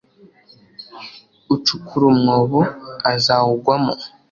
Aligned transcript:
ucukura 1.55 2.03
umwobo, 2.13 2.61
azawugwamo 3.13 3.93